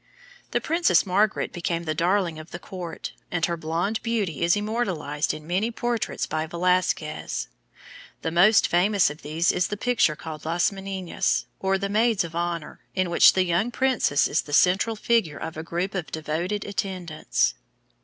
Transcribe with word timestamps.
The 0.49 0.59
Princess 0.59 1.05
Margaret 1.05 1.53
became 1.53 1.83
the 1.83 1.93
darling 1.93 2.39
of 2.39 2.49
the 2.49 2.57
court, 2.57 3.11
and 3.29 3.45
her 3.45 3.55
blonde 3.55 4.01
beauty 4.01 4.41
is 4.41 4.55
immortalized 4.55 5.31
in 5.31 5.45
many 5.45 5.69
portraits 5.69 6.25
by 6.25 6.47
Velasquez. 6.47 7.49
The 8.23 8.31
most 8.31 8.67
famous 8.67 9.11
of 9.11 9.21
these 9.21 9.51
is 9.51 9.67
the 9.67 9.77
picture 9.77 10.15
called 10.15 10.43
"Las 10.43 10.71
Meninas," 10.71 11.45
or 11.59 11.77
The 11.77 11.87
Maids 11.89 12.23
of 12.23 12.33
Honor, 12.35 12.79
in 12.95 13.11
which 13.11 13.33
the 13.33 13.45
young 13.45 13.69
princess 13.69 14.27
is 14.27 14.41
the 14.41 14.53
central 14.53 14.95
figure 14.95 15.37
of 15.37 15.55
a 15.55 15.61
group 15.61 15.93
of 15.93 16.11
devoted 16.11 16.65
attendants. 16.65 17.53